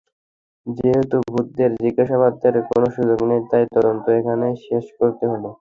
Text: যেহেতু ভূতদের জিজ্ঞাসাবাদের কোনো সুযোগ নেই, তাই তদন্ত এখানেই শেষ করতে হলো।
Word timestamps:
যেহেতু 0.67 1.17
ভূতদের 1.27 1.71
জিজ্ঞাসাবাদের 1.83 2.55
কোনো 2.69 2.87
সুযোগ 2.95 3.19
নেই, 3.29 3.41
তাই 3.51 3.63
তদন্ত 3.75 4.05
এখানেই 4.19 4.55
শেষ 4.67 4.85
করতে 4.99 5.23
হলো। 5.31 5.47